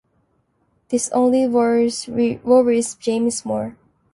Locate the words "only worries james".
1.13-3.45